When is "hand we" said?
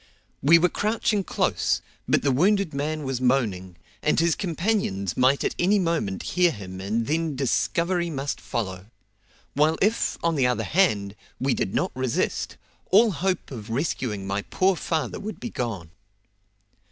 10.63-11.53